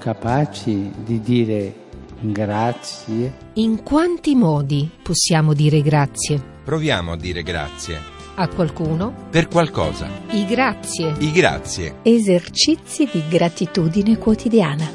[0.00, 1.74] Capaci di dire
[2.20, 3.34] grazie?
[3.56, 6.42] In quanti modi possiamo dire grazie?
[6.64, 7.98] Proviamo a dire grazie.
[8.36, 9.12] A qualcuno?
[9.28, 10.08] Per qualcosa.
[10.30, 11.14] I grazie.
[11.18, 11.96] I grazie.
[12.00, 14.90] Esercizi di gratitudine quotidiana.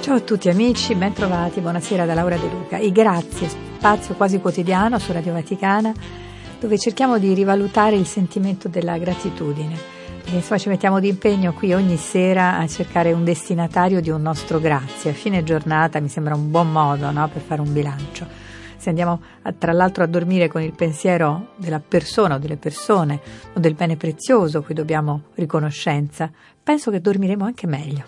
[0.00, 2.76] Ciao a tutti amici, bentrovati, buonasera da Laura De Luca.
[2.78, 5.94] I grazie, spazio quasi quotidiano su Radio Vaticana,
[6.60, 9.98] dove cerchiamo di rivalutare il sentimento della gratitudine.
[10.26, 14.60] E insomma ci mettiamo d'impegno qui ogni sera a cercare un destinatario di un nostro
[14.60, 15.10] grazie.
[15.10, 18.26] A fine giornata mi sembra un buon modo no, per fare un bilancio.
[18.76, 23.20] Se andiamo a, tra l'altro a dormire con il pensiero della persona o delle persone
[23.54, 26.30] o del bene prezioso cui dobbiamo riconoscenza,
[26.62, 28.04] penso che dormiremo anche meglio.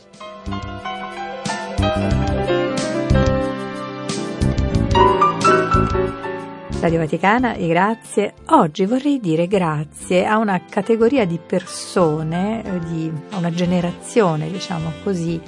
[6.80, 8.34] Radio Vaticana grazie.
[8.46, 14.90] Oggi vorrei dire grazie a una categoria di persone, eh, di, a una generazione, diciamo
[15.02, 15.40] così,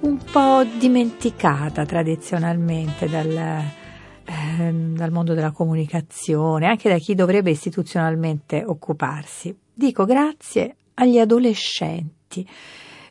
[0.00, 8.64] un po' dimenticata tradizionalmente dal, eh, dal mondo della comunicazione, anche da chi dovrebbe istituzionalmente
[8.64, 9.56] occuparsi.
[9.72, 12.48] Dico grazie agli adolescenti.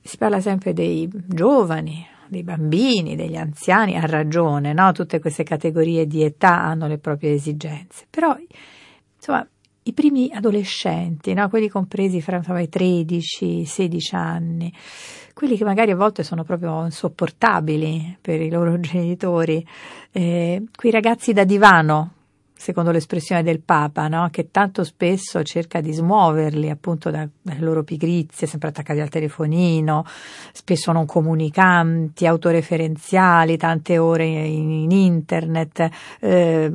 [0.02, 4.92] Si parla sempre dei giovani, dei bambini, degli anziani, ha ragione, no?
[4.92, 8.36] tutte queste categorie di età hanno le proprie esigenze, però
[9.16, 9.48] insomma
[9.84, 11.50] i primi adolescenti, no?
[11.50, 14.74] quelli compresi fra insomma, i 13 16 anni,
[15.34, 19.66] quelli che magari a volte sono proprio insopportabili per i loro genitori,
[20.12, 22.14] eh, quei ragazzi da divano,
[22.58, 24.28] secondo l'espressione del Papa, no?
[24.32, 30.06] che tanto spesso cerca di smuoverli appunto dalle loro pigrizie, sempre attaccati al telefonino,
[30.52, 35.88] spesso non comunicanti, autoreferenziali, tante ore in, in internet,
[36.20, 36.72] eh,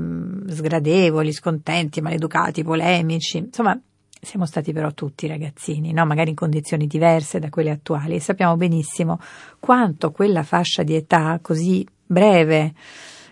[0.47, 3.79] sgradevoli, scontenti, maleducati, polemici, insomma
[4.25, 6.07] siamo stati però tutti ragazzini, no?
[6.07, 9.19] magari in condizioni diverse da quelle attuali e sappiamo benissimo
[9.59, 12.73] quanto quella fascia di età così breve,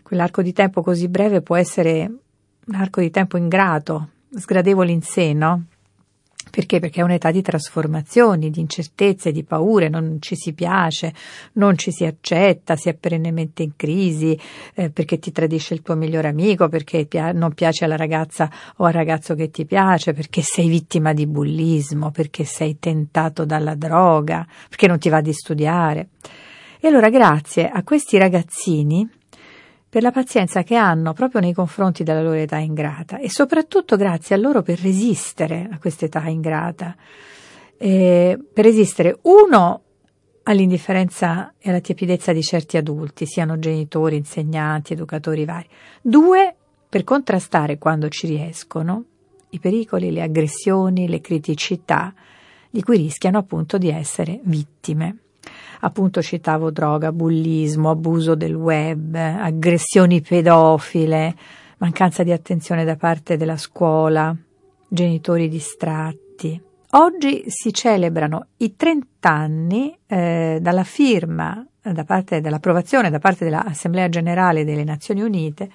[0.02, 2.10] quell'arco di tempo così breve può essere
[2.66, 5.64] un arco di tempo ingrato, sgradevole in sé, no?
[6.50, 6.80] Perché?
[6.80, 11.14] Perché è un'età di trasformazioni, di incertezze, di paure, non ci si piace,
[11.54, 14.36] non ci si accetta, si è perennemente in crisi,
[14.74, 18.84] eh, perché ti tradisce il tuo migliore amico, perché pia- non piace alla ragazza o
[18.84, 24.44] al ragazzo che ti piace, perché sei vittima di bullismo, perché sei tentato dalla droga,
[24.68, 26.08] perché non ti va di studiare.
[26.80, 29.08] E allora grazie a questi ragazzini
[29.90, 34.36] per la pazienza che hanno proprio nei confronti della loro età ingrata e soprattutto grazie
[34.36, 36.94] a loro per resistere a questa età ingrata,
[37.76, 39.82] eh, per resistere uno
[40.44, 45.68] all'indifferenza e alla tiepidezza di certi adulti, siano genitori, insegnanti, educatori vari,
[46.00, 46.54] due
[46.88, 49.04] per contrastare quando ci riescono
[49.50, 52.14] i pericoli, le aggressioni, le criticità
[52.70, 55.16] di cui rischiano appunto di essere vittime
[55.80, 61.34] appunto citavo droga, bullismo, abuso del web, aggressioni pedofile,
[61.78, 64.34] mancanza di attenzione da parte della scuola,
[64.88, 66.60] genitori distratti.
[66.92, 74.08] Oggi si celebrano i 30 anni eh, dalla firma, da parte dell'approvazione da parte dell'Assemblea
[74.08, 75.70] Generale delle Nazioni Unite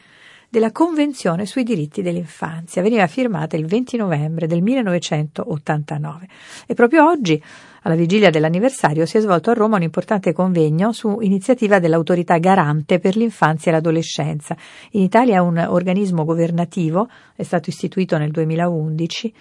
[0.50, 2.82] della Convenzione sui diritti dell'infanzia.
[2.82, 6.28] Veniva firmata il 20 novembre del 1989
[6.68, 7.42] e proprio oggi
[7.86, 12.98] alla vigilia dell'anniversario si è svolto a Roma un importante convegno su iniziativa dell'autorità garante
[12.98, 14.58] per l'infanzia e l'adolescenza.
[14.92, 19.34] In Italia è un organismo governativo, è stato istituito nel 2011,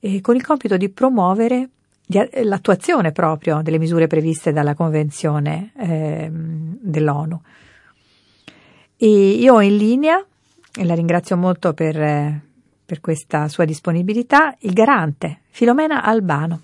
[0.00, 1.68] eh, con il compito di promuovere
[2.42, 7.40] l'attuazione proprio delle misure previste dalla Convenzione eh, dell'ONU.
[8.96, 10.24] E io ho in linea,
[10.74, 12.40] e la ringrazio molto per,
[12.84, 16.62] per questa sua disponibilità, il garante Filomena Albano.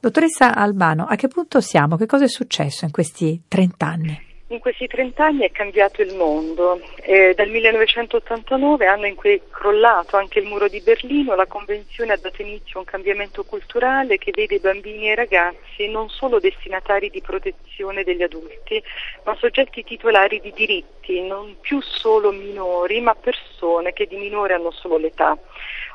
[0.00, 1.96] Dottoressa Albano, a che punto siamo?
[1.96, 4.24] Che cosa è successo in questi 30 anni?
[4.48, 6.80] In questi 30 anni è cambiato il mondo.
[7.02, 12.12] Eh, dal 1989, anno in cui è crollato anche il muro di Berlino, la Convenzione
[12.12, 16.08] ha dato inizio a un cambiamento culturale che vede i bambini e i ragazzi non
[16.08, 18.80] solo destinatari di protezione degli adulti,
[19.24, 24.70] ma soggetti titolari di diritti, non più solo minori, ma persone che di minore hanno
[24.70, 25.38] solo l'età.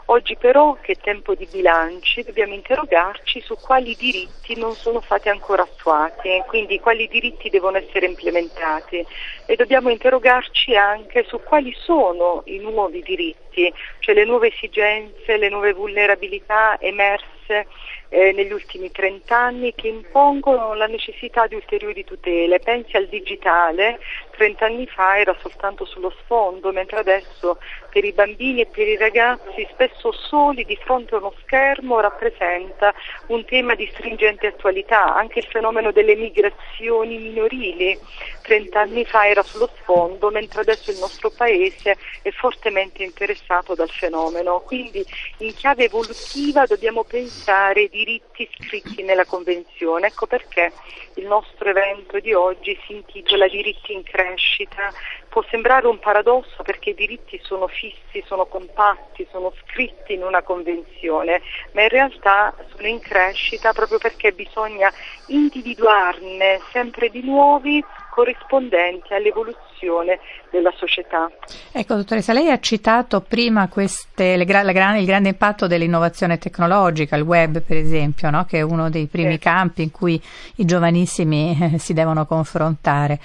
[0.05, 5.29] Oggi però, che è tempo di bilanci, dobbiamo interrogarci su quali diritti non sono stati
[5.29, 9.05] ancora attuati, quindi quali diritti devono essere implementati
[9.45, 15.49] e dobbiamo interrogarci anche su quali sono i nuovi diritti, cioè le nuove esigenze, le
[15.49, 17.67] nuove vulnerabilità emerse
[18.13, 22.59] eh, negli ultimi 30 anni che impongono la necessità di ulteriori tutele.
[22.59, 23.99] Pensi al digitale,
[24.31, 27.57] 30 anni fa era soltanto sullo sfondo, mentre adesso
[27.89, 32.93] per i bambini e per i ragazzi spesso soli di fronte a uno schermo rappresenta
[33.27, 35.15] un tema di stringente attualità.
[35.15, 37.97] Anche il fenomeno delle migrazioni minorili
[38.41, 43.89] 30 anni fa era sullo sfondo, mentre adesso il nostro Paese è fortemente interessato dal
[43.89, 44.59] fenomeno.
[44.65, 45.01] Quindi
[45.37, 50.07] in chiave evolutiva dobbiamo pensare ai diritti scritti nella Convenzione.
[50.07, 50.71] Ecco perché
[51.15, 54.91] il nostro evento di oggi si intitola Diritti in crescita.
[55.29, 60.41] Può sembrare un paradosso perché i diritti sono fissi, sono compatti, sono scritti in una
[60.41, 64.91] convenzione, ma in realtà sono in crescita proprio perché bisogna
[65.27, 70.19] individuarne sempre di nuovi corrispondenti all'evoluzione
[70.51, 71.31] della società.
[71.71, 77.15] Ecco, dottoressa, lei ha citato prima queste, le, la, la, il grande impatto dell'innovazione tecnologica,
[77.15, 78.43] il web per esempio, no?
[78.43, 79.39] che è uno dei primi sì.
[79.39, 80.21] campi in cui
[80.55, 83.19] i giovanissimi eh, si devono confrontare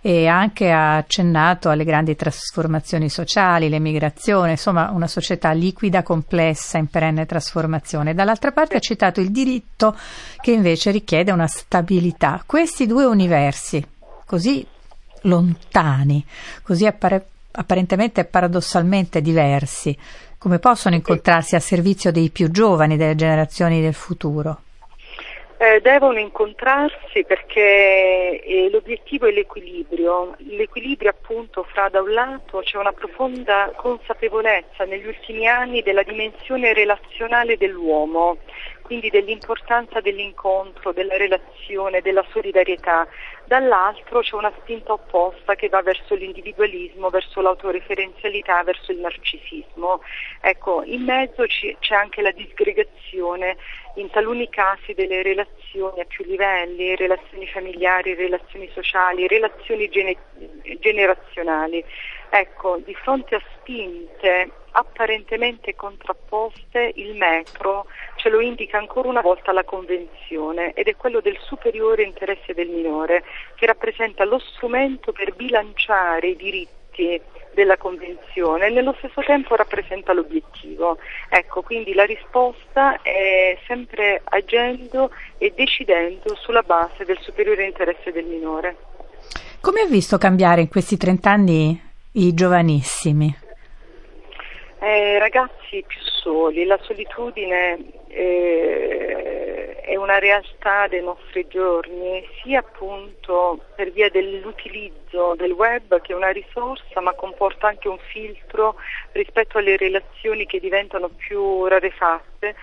[0.00, 6.88] e anche ha accennato alle grandi trasformazioni sociali, l'emigrazione, insomma una società liquida, complessa, in
[6.88, 8.12] perenne trasformazione.
[8.12, 8.76] Dall'altra parte sì.
[8.76, 9.96] ha citato il diritto
[10.40, 12.42] che invece richiede una stabilità.
[12.44, 13.86] Questi due universi,
[14.24, 14.66] così
[15.22, 16.24] lontani,
[16.62, 19.96] così appare- apparentemente e paradossalmente diversi,
[20.38, 24.62] come possono incontrarsi a servizio dei più giovani, delle generazioni del futuro?
[25.62, 32.78] Eh, devono incontrarsi perché eh, l'obiettivo è l'equilibrio, l'equilibrio appunto fra da un lato c'è
[32.78, 38.38] una profonda consapevolezza negli ultimi anni della dimensione relazionale dell'uomo,
[38.82, 43.06] quindi dell'importanza dell'incontro, della relazione, della solidarietà.
[43.52, 50.00] Dall'altro c'è una spinta opposta che va verso l'individualismo, verso l'autoreferenzialità, verso il narcisismo.
[50.40, 53.58] Ecco, in mezzo c'è anche la disgregazione
[53.96, 60.16] in taluni casi delle relazioni a più livelli, relazioni familiari, relazioni sociali, relazioni gene-
[60.78, 61.84] generazionali.
[62.30, 67.86] Ecco, di fronte a spinte apparentemente contrapposte, il metro
[68.16, 72.68] ce lo indica ancora una volta la Convenzione ed è quello del superiore interesse del
[72.68, 73.24] minore,
[73.54, 77.20] che rappresenta lo strumento per bilanciare i diritti
[77.54, 80.98] della Convenzione e nello stesso tempo rappresenta l'obiettivo.
[81.28, 88.24] Ecco, quindi la risposta è sempre agendo e decidendo sulla base del superiore interesse del
[88.24, 88.76] minore.
[89.60, 91.80] Come ha visto cambiare in questi 30 anni
[92.12, 93.41] i giovanissimi?
[94.84, 103.60] Eh, ragazzi più soli, la solitudine eh, è una realtà dei nostri giorni, sia appunto
[103.76, 108.74] per via dell'utilizzo del web che è una risorsa, ma comporta anche un filtro
[109.12, 112.56] rispetto alle relazioni che diventano più rarefatte,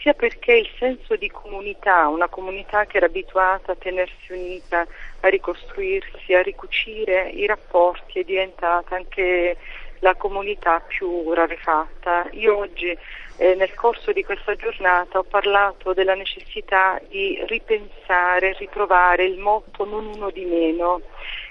[0.00, 4.86] sia perché il senso di comunità, una comunità che era abituata a tenersi unita,
[5.20, 9.58] a ricostruirsi, a ricucire i rapporti, è diventata anche
[10.00, 12.28] la comunità più rarefatta.
[12.32, 12.96] Io oggi
[13.36, 19.84] eh, nel corso di questa giornata ho parlato della necessità di ripensare, ritrovare il motto
[19.84, 21.00] non uno di meno,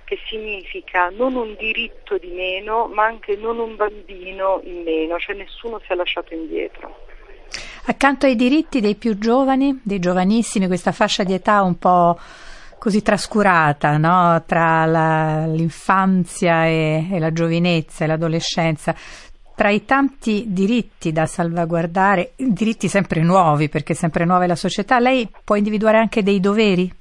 [0.03, 5.35] che significa non un diritto di meno, ma anche non un bambino in meno, cioè
[5.35, 7.03] nessuno si è lasciato indietro.
[7.87, 12.17] Accanto ai diritti dei più giovani, dei giovanissimi, questa fascia di età un po'
[12.77, 14.43] così trascurata no?
[14.45, 18.93] tra la, l'infanzia e, e la giovinezza e l'adolescenza,
[19.55, 24.99] tra i tanti diritti da salvaguardare, diritti sempre nuovi, perché sempre nuova è la società,
[24.99, 26.91] lei può individuare anche dei doveri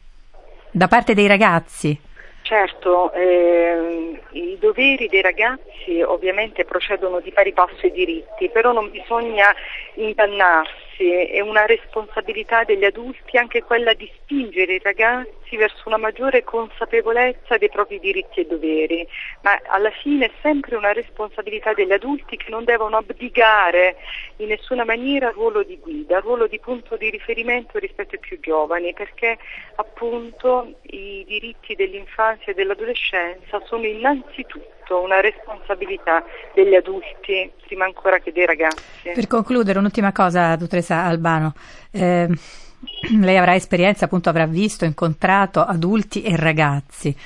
[0.71, 1.97] da parte dei ragazzi?
[2.43, 8.91] Certo, eh, i doveri dei ragazzi ovviamente procedono di pari passo ai diritti, però non
[8.91, 9.55] bisogna
[9.95, 15.97] ingannarsi ragazzi è una responsabilità degli adulti anche quella di spingere i ragazzi verso una
[15.97, 19.07] maggiore consapevolezza dei propri diritti e doveri,
[19.43, 23.97] ma alla fine è sempre una responsabilità degli adulti che non devono abdicare
[24.37, 28.21] in nessuna maniera il ruolo di guida, il ruolo di punto di riferimento rispetto ai
[28.21, 29.39] più giovani, perché
[29.77, 36.25] appunto i diritti dell'infanzia e dell'adolescenza sono innanzitutto una responsabilità
[36.55, 39.11] degli adulti prima ancora che dei ragazzi.
[39.15, 41.55] Per concludere, un'ultima cosa, dottoressa Albano.
[41.91, 42.29] Eh,
[43.21, 47.17] lei avrà esperienza, appunto avrà visto, incontrato adulti e ragazzi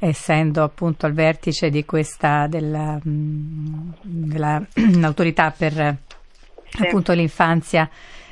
[0.00, 5.96] essendo appunto al vertice di questa della, mm, dell'autorità per
[6.68, 6.82] sì.
[6.82, 7.88] appunto l'infanzia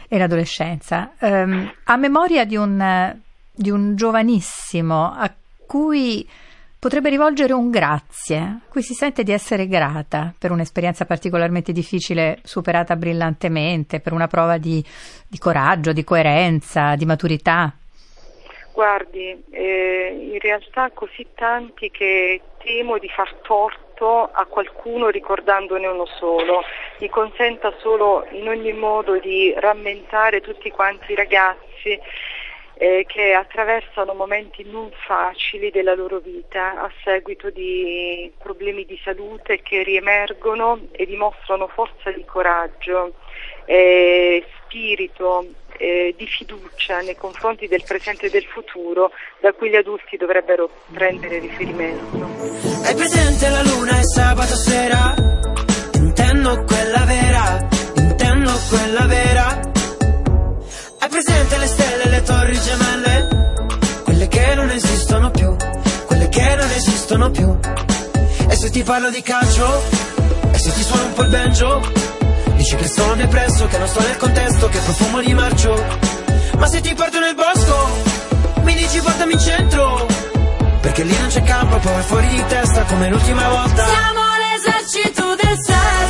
[0.09, 1.13] e l'adolescenza.
[1.21, 3.17] Um, a memoria di un,
[3.51, 5.33] di un giovanissimo a
[5.67, 6.27] cui
[6.87, 12.39] potrebbe rivolgere un grazie, a cui si sente di essere grata per un'esperienza particolarmente difficile
[12.45, 14.81] superata brillantemente, per una prova di,
[15.27, 17.75] di coraggio, di coerenza, di maturità?
[18.73, 26.07] Guardi, eh, in realtà così tanti che temo di far torto a qualcuno ricordandone uno
[26.07, 26.63] solo.
[27.01, 31.99] Mi consenta solo in ogni modo di rammentare tutti quanti i ragazzi
[32.79, 39.63] eh, che attraversano momenti non facili della loro vita a seguito di problemi di salute
[39.63, 43.15] che riemergono e dimostrano forza di coraggio,
[43.65, 45.47] eh, spirito
[45.79, 50.69] eh, di fiducia nei confronti del presente e del futuro da cui gli adulti dovrebbero
[50.93, 52.25] prendere riferimento.
[52.85, 55.15] Hai presente la luna e sabato sera?
[55.95, 59.76] Intendo quella vera, intendo quella vera.
[60.99, 63.65] Hai presente le stelle le torri gemelle?
[64.05, 65.57] Quelle che non esistono più,
[66.07, 67.57] quelle che non esistono più.
[68.49, 69.83] E se ti parlo di calcio?
[70.53, 71.81] E se ti suono un po' il banjo?
[72.57, 75.85] Dici che sono depresso, che non sto nel contesto, che profumo di marcio
[76.59, 77.89] Ma se ti porto nel bosco,
[78.63, 80.07] mi dici portami in centro
[80.81, 85.59] Perché lì non c'è campo, poi fuori di testa come l'ultima volta Siamo l'esercito del
[85.63, 86.06] selfie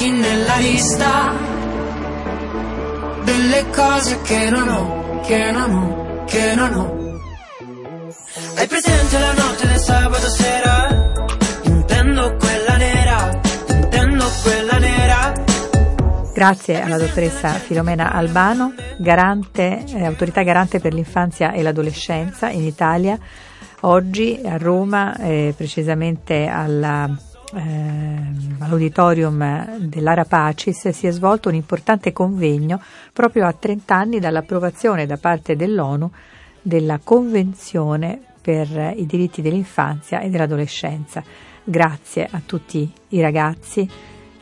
[0.00, 1.32] Manchi nella lista
[3.22, 6.98] Delle cose che non ho, che non ho, che non ho
[8.56, 11.12] hai presente la notte del sabato sera?
[11.64, 15.32] Intendo quella nera, intendo quella nera
[16.32, 23.18] Grazie alla dottoressa Filomena Albano, garante, eh, autorità garante per l'infanzia e l'adolescenza in Italia.
[23.80, 27.10] Oggi a Roma, eh, precisamente alla,
[27.52, 32.80] all'auditorium dell'Ara Pacis, si è svolto un importante convegno
[33.12, 36.10] proprio a 30 anni dall'approvazione da parte dell'ONU
[36.62, 41.22] della Convenzione per i diritti dell'infanzia e dell'adolescenza.
[41.62, 43.88] Grazie a tutti i ragazzi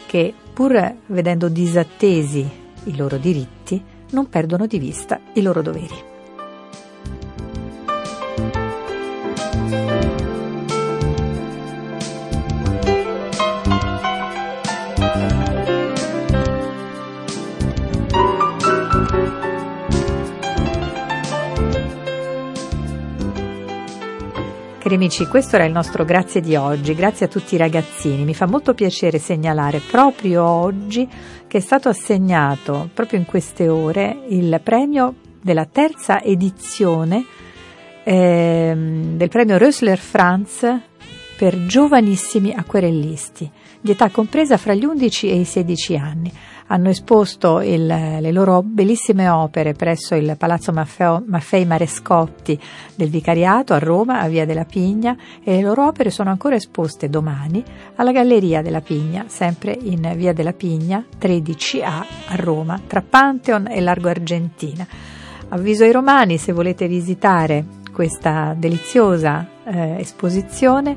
[0.07, 2.49] che, pur vedendo disattesi
[2.85, 6.08] i loro diritti, non perdono di vista i loro doveri.
[24.89, 28.25] Cari amici, questo era il nostro grazie di oggi, grazie a tutti i ragazzini.
[28.25, 31.07] Mi fa molto piacere segnalare proprio oggi
[31.47, 37.23] che è stato assegnato, proprio in queste ore, il premio della terza edizione
[38.03, 40.65] ehm, del premio Rösler Franz
[41.37, 43.51] per giovanissimi acquerellisti,
[43.83, 46.33] di età compresa fra gli 11 e i 16 anni.
[46.71, 52.61] Hanno esposto il, le loro bellissime opere presso il Palazzo Maffeo, Maffei Marescotti
[52.95, 57.09] del Vicariato a Roma, a Via della Pigna, e le loro opere sono ancora esposte
[57.09, 57.65] domani
[57.97, 63.81] alla Galleria della Pigna, sempre in Via della Pigna 13A a Roma, tra Pantheon e
[63.81, 64.87] Largo Argentina.
[65.49, 70.97] Avviso ai romani, se volete visitare questa deliziosa eh, esposizione,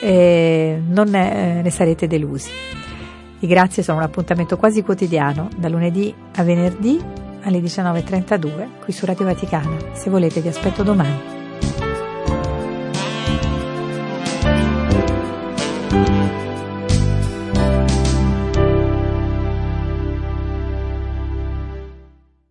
[0.00, 2.77] eh, non ne, eh, ne sarete delusi.
[3.40, 7.00] I grazie sono un appuntamento quasi quotidiano, da lunedì a venerdì
[7.42, 9.76] alle 19.32 qui su Radio Vaticana.
[9.92, 11.37] Se volete vi aspetto domani.